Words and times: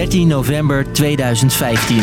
13 0.00 0.28
november 0.28 0.92
2015. 0.92 1.96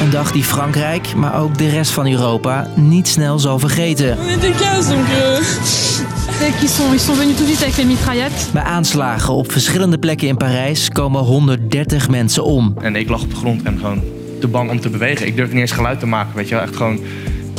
Een 0.00 0.10
dag 0.10 0.32
die 0.32 0.42
Frankrijk, 0.42 1.14
maar 1.14 1.40
ook 1.40 1.58
de 1.58 1.68
rest 1.68 1.90
van 1.90 2.10
Europa 2.10 2.70
niet 2.74 3.08
snel 3.08 3.38
zal 3.38 3.58
vergeten. 3.58 4.18
On 4.18 4.28
était 4.28 4.56
15 4.56 4.94
donc. 4.94 5.06
Ils 6.62 6.74
sont, 6.74 6.92
ils 6.92 7.04
sont 7.04 7.18
venus 7.18 7.36
tout 7.36 7.48
vite 7.48 7.62
avec 7.62 7.76
les 7.76 7.86
mitraillettes. 7.86 8.50
Bij 8.52 8.62
aanslagen 8.62 9.34
op 9.34 9.52
verschillende 9.52 9.98
plekken 9.98 10.28
in 10.28 10.36
Parijs 10.36 10.88
komen 10.88 11.20
130 11.20 12.08
mensen 12.08 12.44
om. 12.44 12.74
En 12.80 12.96
ik 12.96 13.08
lag 13.08 13.22
op 13.22 13.30
de 13.30 13.36
grond 13.36 13.62
en 13.62 13.78
gewoon 13.78 14.02
te 14.40 14.48
bang 14.48 14.70
om 14.70 14.80
te 14.80 14.88
bewegen. 14.88 15.26
Ik 15.26 15.36
durfde 15.36 15.54
niet 15.54 15.62
eens 15.62 15.72
geluid 15.72 16.00
te 16.00 16.06
maken, 16.06 16.36
weet 16.36 16.48
je 16.48 16.54
wel. 16.54 16.64
Echt 16.64 16.76
gewoon, 16.76 17.00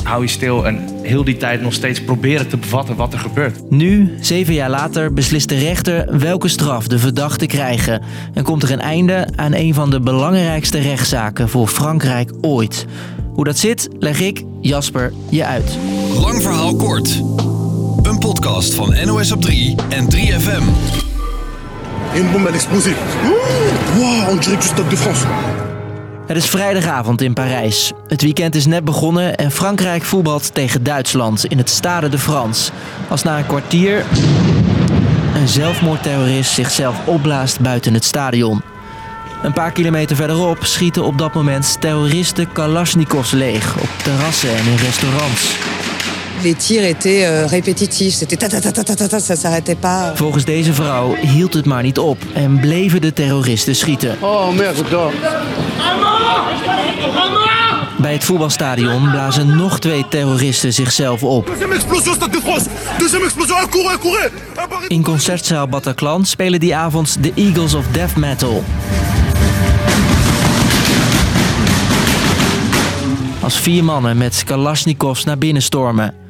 hou 0.04 0.22
je 0.22 0.30
stil 0.30 0.68
en 0.68 0.97
heel 1.08 1.24
die 1.24 1.38
tijd 1.38 1.62
nog 1.62 1.74
steeds 1.74 2.04
proberen 2.04 2.48
te 2.48 2.58
bevatten 2.58 2.96
wat 2.96 3.14
er 3.14 3.20
gebeurt. 3.20 3.72
Nu, 3.72 4.18
zeven 4.22 4.54
jaar 4.54 4.70
later, 4.70 5.14
beslist 5.14 5.50
de 5.50 5.58
rechter 5.58 6.20
welke 6.20 6.48
straf 6.48 6.88
de 6.88 7.00
verdachten 7.00 7.48
krijgen. 7.48 8.02
En 8.34 8.44
komt 8.44 8.64
er 8.64 8.72
een 8.72 8.82
einde 8.82 9.28
aan 9.36 9.54
een 9.54 9.74
van 9.74 9.90
de 9.90 10.00
belangrijkste 10.00 10.80
rechtszaken 10.80 11.50
voor 11.50 11.68
Frankrijk 11.68 12.32
ooit. 12.42 12.86
Hoe 13.34 13.46
dat 13.46 13.58
zit, 13.58 13.88
leg 14.00 14.20
ik, 14.20 14.44
Jasper, 14.62 15.14
je 15.30 15.46
uit. 15.46 15.78
Lang 16.20 16.42
verhaal 16.42 16.76
kort. 16.76 17.22
Een 18.04 18.20
podcast 18.20 18.74
van 18.74 18.96
NOS 19.06 19.32
op 19.32 19.42
3 19.42 19.76
en 19.90 20.06
3FM. 20.16 20.64
Une 22.16 22.30
bombe 22.32 22.50
a 22.50 22.54
explosé. 22.54 22.90
Ouh, 23.24 23.36
Wow, 23.98 24.30
on 24.30 24.40
dirait 24.40 24.62
du 24.62 24.68
Stade 24.68 24.90
de 24.90 24.98
France. 24.98 25.26
Het 26.28 26.38
is 26.38 26.46
vrijdagavond 26.46 27.22
in 27.22 27.34
Parijs. 27.34 27.92
Het 28.08 28.22
weekend 28.22 28.56
is 28.56 28.66
net 28.66 28.84
begonnen 28.84 29.36
en 29.36 29.52
Frankrijk 29.52 30.04
voetbalt 30.04 30.54
tegen 30.54 30.84
Duitsland 30.84 31.46
in 31.46 31.58
het 31.58 31.70
Stade 31.70 32.10
de 32.10 32.18
France. 32.18 32.72
Als 33.10 33.24
na 33.24 33.38
een 33.38 33.46
kwartier 33.46 34.06
een 35.36 35.48
zelfmoordterrorist 35.48 36.52
zichzelf 36.52 36.96
opblaast 37.06 37.60
buiten 37.60 37.94
het 37.94 38.04
stadion. 38.04 38.62
Een 39.44 39.54
paar 39.54 39.72
kilometer 39.72 40.16
verderop 40.16 40.66
schieten 40.66 41.04
op 41.04 41.18
dat 41.18 41.34
moment 41.34 41.82
terroristen 41.82 42.52
Kalashnikovs 42.52 43.32
leeg 43.32 43.76
op 43.76 43.90
terrassen 44.04 44.50
en 44.50 44.66
in 44.66 44.78
restaurants. 44.78 45.56
Les 46.44 46.56
tirs 46.58 46.86
étaient 46.86 47.26
euh, 47.26 47.48
répétitifs. 47.50 48.18
C'était 48.18 48.38
ta 48.38 48.48
ta 48.48 48.60
ta 48.62 48.72
ta 48.72 48.84
ta 48.84 48.96
ta 48.96 49.08
ta, 49.08 49.20
ça 49.20 49.36
s'arrêtait 49.36 49.80
pas. 49.80 50.12
Volgens 50.14 50.46
deze 50.46 50.74
vrouw 50.74 51.16
hield 51.16 51.54
het 51.54 51.66
maar 51.66 51.84
niet 51.84 52.00
op 52.00 52.18
en 52.34 52.60
bleven 52.60 53.02
de 53.02 53.14
terroristen 53.14 53.76
schieten. 53.76 54.18
Oh 54.22 54.56
merde. 54.56 54.84
Bij 57.98 58.14
het 58.14 58.24
voetbalstadion 58.24 59.12
blazen 59.12 59.56
nog 59.56 59.80
twee 59.80 60.08
terroristen 60.08 60.74
zichzelf 60.74 61.24
op. 61.24 61.50
Ah, 61.50 61.56
In 64.88 65.04
concertzaal 65.04 65.68
Bataclan 65.68 66.26
spelen 66.26 66.60
die 66.60 66.76
avond 66.76 67.24
de 67.24 67.32
Eagles 67.36 67.74
of 67.74 67.86
Death 67.92 68.16
Metal. 68.16 68.64
Als 73.42 73.60
vier 73.60 73.84
mannen 73.84 74.18
met 74.18 74.44
Kalashnikovs 74.46 75.24
naar 75.24 75.38
binnen 75.38 75.62
stormen. 75.62 76.27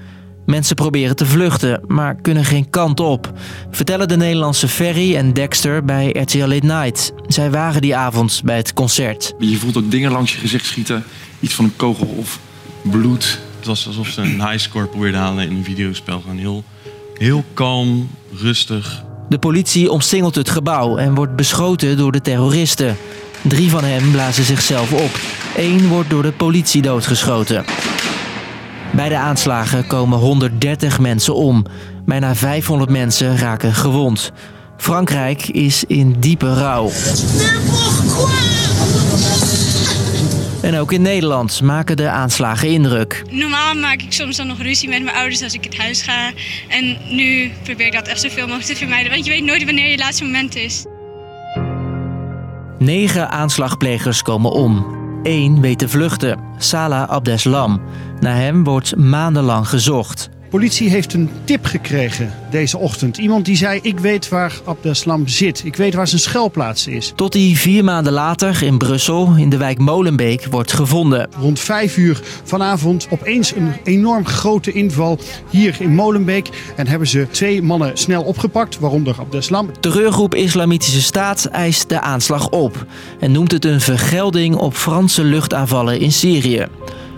Mensen 0.48 0.76
proberen 0.76 1.16
te 1.16 1.26
vluchten, 1.26 1.81
maar 1.88 2.16
kunnen 2.16 2.45
geen 2.45 2.70
kant 2.70 3.00
op. 3.00 3.31
Vertellen 3.72 4.08
de 4.08 4.17
Nederlandse 4.17 4.67
Ferry 4.67 5.16
en 5.16 5.34
Dexter 5.34 5.86
bij 5.86 6.09
RTL 6.09 6.45
Late 6.45 6.66
Night. 6.66 7.14
Zij 7.28 7.52
waren 7.52 7.81
die 7.81 7.95
avond 7.95 8.42
bij 8.45 8.58
het 8.58 8.73
concert. 8.73 9.34
Je 9.40 9.58
voelt 9.58 9.78
ook 9.78 9.92
dingen 9.92 10.12
langs 10.12 10.31
je 10.31 10.40
gezicht 10.40 10.66
schieten. 10.66 11.03
Iets 11.40 11.53
van 11.53 11.66
een 11.66 11.75
kogel 11.75 12.08
of 12.18 12.40
bloed. 12.81 13.40
Het 13.58 13.66
was 13.66 13.88
alsof 13.88 14.08
ze 14.08 14.22
een 14.22 14.50
highscore 14.50 14.88
probeerden 14.88 15.20
halen 15.20 15.50
in 15.50 15.56
een 15.56 15.64
videospel. 15.64 16.22
Gewoon 16.22 16.38
heel, 16.38 16.64
heel 17.14 17.44
kalm, 17.53 18.09
rustig. 18.34 19.03
De 19.30 19.40
politie 19.40 19.92
omsingelt 19.92 20.36
het 20.36 20.50
gebouw 20.50 20.98
en 20.98 21.16
wordt 21.16 21.36
beschoten 21.36 21.98
door 21.98 22.12
de 22.12 22.22
terroristen. 22.22 22.98
Drie 23.42 23.70
van 23.70 23.84
hen 23.84 24.12
blazen 24.12 24.44
zichzelf 24.44 24.94
op. 24.94 25.20
Eén 25.58 25.88
wordt 25.88 26.09
door 26.09 26.23
de 26.23 26.31
politie 26.31 26.81
doodgeschoten. 26.81 27.66
Bij 28.92 29.09
de 29.09 29.18
aanslagen 29.18 29.88
komen 29.88 30.20
130 30.20 31.00
mensen 31.00 31.36
om. 31.36 31.66
Bijna 32.06 32.36
500 32.36 32.90
mensen 32.90 33.38
raken 33.38 33.74
gewond. 33.74 34.31
Frankrijk 34.78 35.48
is 35.48 35.84
in 35.84 36.16
diepe 36.20 36.53
rouw. 36.53 36.92
En 40.62 40.78
ook 40.78 40.92
in 40.92 41.02
Nederland 41.02 41.62
maken 41.62 41.97
de 41.97 42.09
aanslagen 42.09 42.68
indruk. 42.68 43.24
Normaal 43.30 43.76
maak 43.76 44.02
ik 44.02 44.14
soms 44.14 44.36
dan 44.36 44.47
nog 44.47 44.62
ruzie 44.62 44.90
met 44.90 45.03
mijn 45.03 45.16
ouders 45.16 45.44
als 45.44 45.53
ik 45.53 45.64
het 45.64 45.78
huis 45.78 46.02
ga. 46.02 46.31
En 46.68 46.97
nu 47.09 47.52
probeer 47.64 47.86
ik 47.86 47.94
dat 47.94 48.08
echt 48.08 48.22
zoveel 48.22 48.47
mogelijk 48.47 48.68
te 48.68 48.76
vermijden. 48.76 49.12
Want 49.12 49.26
je 49.26 49.31
weet 49.31 49.44
nooit 49.44 49.66
wanneer 49.66 49.90
je 49.90 49.97
laatste 49.97 50.24
moment 50.24 50.56
is. 50.56 50.86
Negen 52.80 53.30
aanslagplegers 53.30 54.22
komen 54.22 54.52
om. 54.52 54.86
Eén 55.23 55.61
weet 55.61 55.79
te 55.79 55.89
vluchten, 55.89 56.39
Salah 56.57 57.09
Abdeslam. 57.09 57.81
Naar 58.19 58.35
hem 58.35 58.63
wordt 58.63 58.95
maandenlang 58.95 59.69
gezocht. 59.69 60.29
Politie 60.57 60.90
heeft 60.90 61.13
een 61.13 61.29
tip 61.44 61.66
gekregen 61.66 62.34
deze 62.50 62.78
ochtend. 62.78 63.18
Iemand 63.18 63.45
die 63.45 63.56
zei: 63.56 63.79
Ik 63.81 64.00
weet 64.00 64.29
waar 64.29 64.53
Abdeslam 64.66 65.28
zit. 65.28 65.62
Ik 65.66 65.75
weet 65.75 65.94
waar 65.94 66.07
zijn 66.07 66.22
schuilplaats 66.22 66.88
is. 66.88 67.13
Tot 67.16 67.34
hij 67.34 67.51
vier 67.56 67.84
maanden 67.84 68.13
later 68.13 68.63
in 68.63 68.78
Brussel, 68.78 69.34
in 69.35 69.50
de 69.50 69.57
wijk 69.57 69.78
Molenbeek, 69.78 70.46
wordt 70.50 70.73
gevonden. 70.73 71.29
Rond 71.40 71.59
vijf 71.59 71.97
uur 71.97 72.22
vanavond 72.44 73.07
opeens 73.09 73.56
een 73.56 73.73
enorm 73.84 74.25
grote 74.25 74.72
inval 74.72 75.19
hier 75.50 75.75
in 75.79 75.96
Molenbeek. 75.96 76.50
En 76.75 76.88
hebben 76.88 77.07
ze 77.07 77.28
twee 77.31 77.62
mannen 77.62 77.97
snel 77.97 78.23
opgepakt, 78.23 78.79
waaronder 78.79 79.16
Abdeslam. 79.19 79.69
Terreurgroep 79.79 80.35
Islamitische 80.35 81.01
Staat 81.01 81.46
eist 81.46 81.90
de 81.90 82.01
aanslag 82.01 82.50
op 82.50 82.85
en 83.19 83.31
noemt 83.31 83.51
het 83.51 83.66
een 83.66 83.81
vergelding 83.81 84.56
op 84.56 84.73
Franse 84.73 85.23
luchtaanvallen 85.23 86.00
in 86.00 86.12
Syrië. 86.12 86.67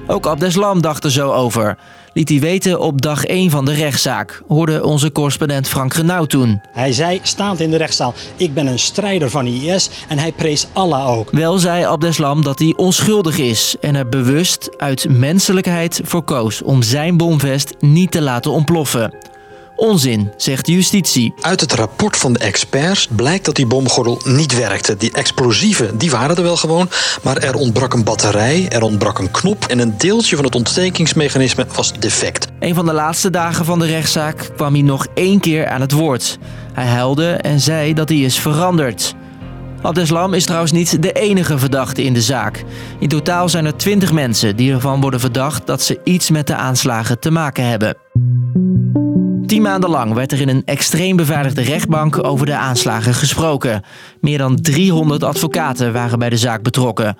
Ook 0.08 0.28
Abdeslam 0.28 0.82
dacht 0.82 1.04
er 1.04 1.12
zo 1.12 1.32
over. 1.32 1.78
Liet 2.14 2.30
hij 2.30 2.40
weten 2.40 2.80
op 2.80 3.02
dag 3.02 3.26
1 3.26 3.50
van 3.50 3.66
de 3.66 3.74
rechtszaak, 3.74 4.42
hoorde 4.48 4.84
onze 4.84 5.12
correspondent 5.12 5.68
Frank 5.68 5.94
Genauw 5.94 6.26
toen. 6.26 6.62
Hij 6.72 6.92
zei, 6.92 7.20
staand 7.24 7.60
in 7.60 7.70
de 7.70 7.78
rechtszaal, 7.78 8.14
ik 8.36 8.54
ben 8.54 8.68
een 8.68 8.80
strijder 8.80 9.30
van 9.30 9.46
IS 9.46 9.90
en 10.08 10.18
hij 10.20 10.32
prees 10.32 10.68
Allah 10.74 11.10
ook. 11.10 11.32
Wel 11.32 11.58
zei 11.58 11.86
Abdeslam 11.86 12.44
dat 12.44 12.60
hij 12.60 12.74
onschuldig 12.76 13.38
is 13.38 13.76
en 13.82 13.96
er 13.96 14.10
bewust 14.10 14.70
uit 14.78 15.10
menselijkheid 15.10 16.02
voor 16.04 16.24
koos 16.24 16.62
om 16.62 16.82
zijn 16.82 17.18
bomvest 17.18 17.76
niet 17.80 18.12
te 18.12 18.22
laten 18.22 18.52
ontploffen. 18.52 19.14
Onzin, 19.80 20.32
zegt 20.38 20.68
justitie. 20.68 21.34
Uit 21.42 21.62
het 21.62 21.74
rapport 21.74 22.18
van 22.18 22.34
de 22.34 22.40
experts 22.40 23.08
blijkt 23.16 23.46
dat 23.46 23.56
die 23.56 23.66
bomgordel 23.66 24.22
niet 24.24 24.58
werkte. 24.58 24.98
Die 24.98 25.12
explosieven, 25.12 25.98
die 25.98 26.12
waren 26.12 26.36
er 26.36 26.44
wel 26.44 26.58
gewoon, 26.58 26.90
maar 27.24 27.38
er 27.38 27.56
ontbrak 27.56 27.94
een 27.94 28.04
batterij, 28.04 28.70
er 28.70 28.82
ontbrak 28.82 29.20
een 29.20 29.32
knop 29.32 29.66
en 29.66 29.80
een 29.80 29.98
deeltje 29.98 30.36
van 30.36 30.46
het 30.46 30.56
ontstekingsmechanisme 30.56 31.66
was 31.76 31.94
defect. 32.00 32.48
Een 32.60 32.76
van 32.76 32.86
de 32.86 32.94
laatste 32.94 33.30
dagen 33.30 33.66
van 33.66 33.80
de 33.80 33.86
rechtszaak 33.86 34.50
kwam 34.56 34.74
hij 34.74 34.82
nog 34.82 35.08
één 35.14 35.40
keer 35.40 35.68
aan 35.68 35.82
het 35.82 35.92
woord. 35.92 36.38
Hij 36.74 36.86
huilde 36.86 37.32
en 37.32 37.60
zei 37.60 37.94
dat 37.94 38.10
hij 38.10 38.20
is 38.20 38.40
veranderd. 38.40 39.16
Abdeslam 39.82 40.34
is 40.34 40.46
trouwens 40.46 40.72
niet 40.72 41.02
de 41.02 41.12
enige 41.12 41.58
verdachte 41.58 42.04
in 42.04 42.14
de 42.14 42.22
zaak. 42.22 42.64
In 43.00 43.10
totaal 43.10 43.50
zijn 43.50 43.66
er 43.66 43.78
20 43.78 44.12
mensen 44.12 44.56
die 44.56 44.74
ervan 44.74 45.02
worden 45.02 45.20
verdacht 45.20 45.68
dat 45.68 45.82
ze 45.82 46.00
iets 46.04 46.30
met 46.30 46.48
de 46.48 46.56
aanslagen 46.56 47.20
te 47.20 47.32
maken 47.32 47.68
hebben. 47.68 47.98
Tien 49.50 49.62
maanden 49.62 49.90
lang 49.90 50.14
werd 50.14 50.32
er 50.32 50.42
in 50.42 50.50
een 50.50 50.62
extreem 50.66 51.16
beveiligde 51.16 51.62
rechtbank 51.62 52.24
over 52.24 52.46
de 52.46 52.56
aanslagen 52.56 53.14
gesproken. 53.14 53.84
Meer 54.20 54.38
dan 54.38 54.62
300 54.62 55.24
advocaten 55.24 55.94
waren 55.94 56.20
bij 56.20 56.30
de 56.30 56.38
zaak 56.38 56.62
betrokken. 56.62 57.18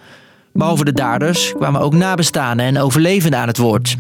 Behalve 0.54 0.86
de 0.86 0.94
daders 0.94 1.54
kwamen 1.58 1.82
ook 1.82 1.94
nabestaanden 1.94 2.66
en 2.66 2.78
overlevenden 2.80 3.40
aan 3.40 3.48
het 3.48 3.58
woord. 3.58 3.96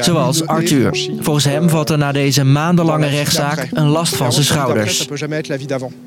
Zoals 0.00 0.46
Arthur. 0.46 1.08
Volgens 1.20 1.44
hem 1.44 1.68
valt 1.68 1.90
er 1.90 1.98
na 1.98 2.12
deze 2.12 2.44
maandenlange 2.44 3.06
rechtszaak 3.06 3.68
een 3.72 3.86
last 3.88 4.16
van 4.16 4.32
zijn 4.32 4.44
schouders. 4.44 5.06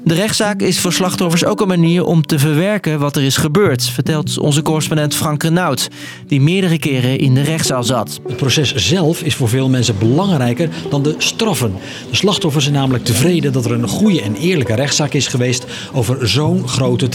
De 0.04 0.14
rechtszaak 0.14 0.62
is 0.62 0.80
voor 0.80 0.94
slachtoffers 0.94 1.46
ook 1.46 1.62
een 1.62 1.68
manier 1.68 2.06
om 2.06 2.26
te 2.26 2.40
verwerken 2.40 3.00
wat 3.00 3.16
er 3.16 3.24
is 3.24 3.38
gebeurd, 3.38 3.84
vertelt 3.84 4.40
onze 4.40 4.62
correspondent 4.62 5.16
Frank 5.16 5.44
Renaud, 5.44 5.88
die 6.28 6.42
meerdere 6.42 6.80
keren 6.80 7.20
in 7.20 7.34
de 7.34 7.42
rechtszaal 7.42 7.84
zat. 7.84 8.20
Het 8.28 8.38
proces 8.38 8.76
zelf 8.76 9.22
is 9.22 9.36
voor 9.36 9.50
veel 9.50 9.70
mensen 9.70 9.98
belangrijker 9.98 10.70
dan 10.90 11.04
de 11.04 11.16
straffen. 11.18 11.74
De 12.10 12.16
slachtoffers 12.16 12.64
zijn 12.64 12.76
namelijk 12.76 13.06
tevreden 13.06 13.54
dat 13.54 13.66
er 13.66 13.72
een 13.72 13.88
goede 13.88 14.22
en 14.22 14.36
eerlijke 14.36 14.76
rechtszaak 14.76 15.14
is 15.14 15.28
geweest 15.28 15.66
over 15.94 16.30
zo'n 16.30 16.68
grote 16.68 17.10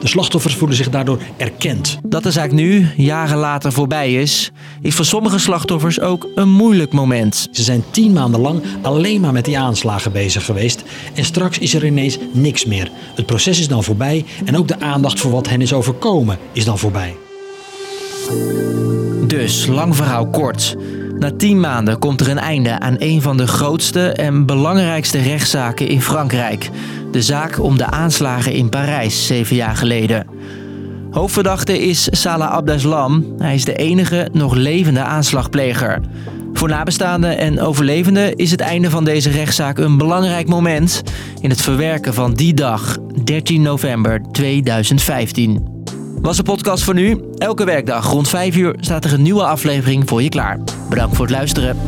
De 0.00 0.08
slachtoffers 0.08 0.54
voelen 0.54 0.76
zich 0.76 0.90
daardoor 0.90 1.18
erkend. 1.36 1.98
Dat 2.06 2.22
de 2.22 2.30
zaak 2.30 2.52
nu, 2.52 2.88
jaren 2.96 3.36
later, 3.36 3.72
voorbij 3.72 4.14
is, 4.14 4.50
is 4.80 4.94
voor 4.94 5.04
sommige 5.04 5.38
slachtoffers 5.38 6.00
ook 6.00 6.28
een 6.34 6.50
moeilijk 6.50 6.92
moment. 6.92 7.48
Ze 7.50 7.62
zijn 7.62 7.84
tien 7.90 8.12
maanden 8.12 8.40
lang 8.40 8.62
alleen 8.82 9.20
maar 9.20 9.32
met 9.32 9.44
die 9.44 9.58
aanslagen 9.58 10.12
bezig 10.12 10.44
geweest. 10.44 10.82
En 11.14 11.24
straks 11.24 11.58
is 11.58 11.74
er 11.74 11.86
ineens 11.86 12.18
niks 12.32 12.64
meer. 12.64 12.90
Het 13.14 13.26
proces 13.26 13.60
is 13.60 13.68
dan 13.68 13.84
voorbij 13.84 14.24
en 14.44 14.56
ook 14.56 14.68
de 14.68 14.80
aandacht 14.80 15.20
voor 15.20 15.30
wat 15.30 15.48
hen 15.48 15.60
is 15.60 15.72
overkomen 15.72 16.38
is 16.52 16.64
dan 16.64 16.78
voorbij. 16.78 17.14
Dus, 19.26 19.66
lang 19.66 19.96
verhaal 19.96 20.26
kort. 20.26 20.76
Na 21.18 21.30
tien 21.36 21.60
maanden 21.60 21.98
komt 21.98 22.20
er 22.20 22.28
een 22.28 22.38
einde 22.38 22.80
aan 22.80 22.96
een 22.98 23.22
van 23.22 23.36
de 23.36 23.46
grootste 23.46 24.12
en 24.12 24.46
belangrijkste 24.46 25.18
rechtszaken 25.18 25.88
in 25.88 26.02
Frankrijk. 26.02 26.70
De 27.10 27.22
zaak 27.22 27.60
om 27.60 27.76
de 27.76 27.86
aanslagen 27.86 28.52
in 28.52 28.68
Parijs 28.68 29.26
zeven 29.26 29.56
jaar 29.56 29.76
geleden. 29.76 30.26
Hoofdverdachte 31.10 31.78
is 31.78 32.08
Salah 32.10 32.50
Abdeslam. 32.50 33.34
Hij 33.38 33.54
is 33.54 33.64
de 33.64 33.74
enige 33.74 34.28
nog 34.32 34.54
levende 34.54 35.00
aanslagpleger. 35.00 36.00
Voor 36.52 36.68
nabestaanden 36.68 37.38
en 37.38 37.60
overlevenden 37.60 38.36
is 38.36 38.50
het 38.50 38.60
einde 38.60 38.90
van 38.90 39.04
deze 39.04 39.30
rechtszaak 39.30 39.78
een 39.78 39.96
belangrijk 39.96 40.48
moment 40.48 41.02
in 41.40 41.50
het 41.50 41.60
verwerken 41.60 42.14
van 42.14 42.34
die 42.34 42.54
dag, 42.54 42.96
13 43.24 43.62
november 43.62 44.22
2015. 44.32 45.77
Was 46.20 46.36
de 46.36 46.42
podcast 46.42 46.84
voor 46.84 46.94
nu? 46.94 47.20
Elke 47.36 47.64
werkdag 47.64 48.10
rond 48.10 48.28
5 48.28 48.56
uur 48.56 48.76
staat 48.80 49.04
er 49.04 49.12
een 49.12 49.22
nieuwe 49.22 49.44
aflevering 49.44 50.08
voor 50.08 50.22
je 50.22 50.28
klaar. 50.28 50.58
Bedankt 50.88 51.16
voor 51.16 51.26
het 51.26 51.34
luisteren. 51.34 51.87